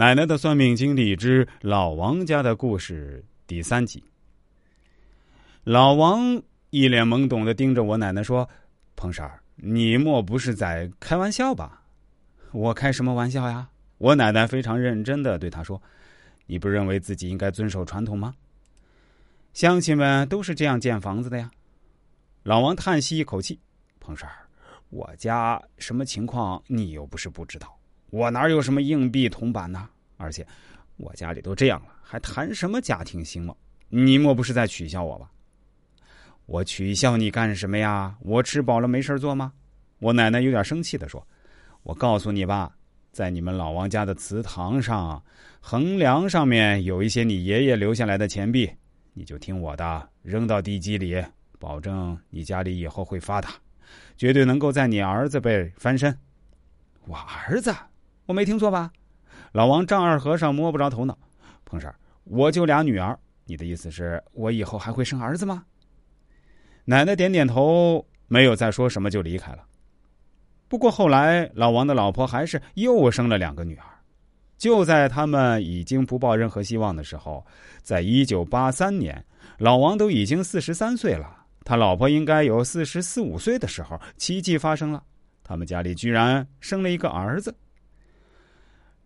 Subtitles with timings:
[0.00, 4.02] 奶奶的算命经历之老王家的故事第三集。
[5.62, 8.48] 老王一脸懵懂的盯着我奶奶说
[8.96, 11.82] ：“彭婶儿，你莫不是在开玩笑吧
[12.52, 13.68] ？”“我开什么玩笑呀？”
[13.98, 15.78] 我奶奶非常认真的对他说
[16.48, 18.34] ：“你不认为自己应该遵守传统吗？
[19.52, 21.50] 乡亲们都是这样建房子的呀。”
[22.42, 23.60] 老王叹息一口气
[24.00, 24.48] ：“彭婶儿，
[24.88, 27.76] 我家什么情况你又不是不知道。”
[28.10, 29.88] 我哪有什么硬币铜板呢？
[30.16, 30.46] 而且
[30.96, 33.56] 我家里都这样了，还谈什么家庭兴旺？
[33.88, 35.30] 你莫不是在取笑我吧？
[36.46, 38.16] 我取笑你干什么呀？
[38.20, 39.52] 我吃饱了没事做吗？
[40.00, 41.26] 我奶奶有点生气的说
[41.84, 42.74] ：“我告诉你吧，
[43.12, 45.22] 在你们老王家的祠堂上，
[45.60, 48.70] 横梁上面有一些你爷爷留下来的钱币，
[49.12, 51.22] 你就听我的，扔到地基里，
[51.58, 53.50] 保证你家里以后会发达，
[54.16, 56.16] 绝对能够在你儿子辈翻身。
[57.06, 57.74] 我儿子。”
[58.30, 58.92] 我没听错吧？
[59.50, 61.18] 老王丈二和尚摸不着头脑。
[61.64, 65.64] 彭婶我就俩女儿，你的意思是我以后还会生儿子吗？
[66.84, 69.64] 奶奶点点头，没有再说什么，就离开了。
[70.68, 73.84] 不过后来，老王的老婆还是又生了两个女儿。
[74.56, 77.44] 就在他们已经不抱任何希望的时候，
[77.82, 79.24] 在一九八三年，
[79.58, 81.28] 老王都已经四十三岁了，
[81.64, 85.02] 他老婆应该有四十四五岁的时候，奇迹发生了，
[85.42, 87.52] 他们家里居然生了一个儿子。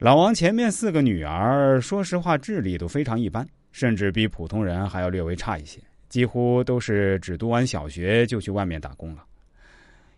[0.00, 9.22] 老王前面四个女儿，说实话智力都非常一般，甚至比普通人还要略微差一些，几乎都是只读完小学就去外面打工了。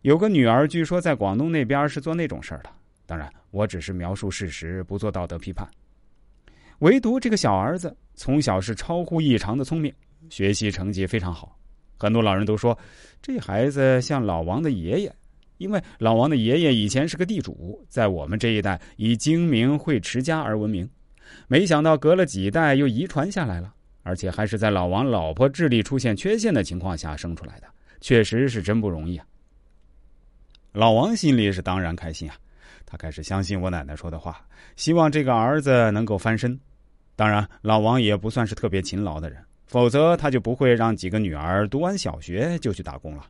[0.03, 2.71] 有个女儿据说在广东那边是做那种事儿的，
[3.07, 5.69] 当然我只是描述事实，不做道德批判。
[6.79, 9.93] 唯独这个小儿子从小是超乎异常的聪明，
[10.31, 11.59] 学习成绩非常好，
[11.99, 12.79] 很多老人都说
[13.21, 15.13] 这孩子像老王的爷爷。
[15.63, 20.89] 因为老王的爷爷以前是个地主，在我们这一代以精明会持家而闻名，
[21.47, 27.69] 没想到隔了几代又遗传下来了，而且还是在老王老婆智力出现缺陷的情况下生出来的，
[28.01, 29.25] 确实是真不容易啊。
[30.73, 32.35] 老王心里是当然开心啊，
[32.85, 34.45] 他开始相信我奶奶说的话，
[34.75, 36.59] 希望这个儿子能够翻身。
[37.15, 43.25] 当然，老王也不算是特别勤劳的人，否则他就不会让几个女儿读完小学就去打工了。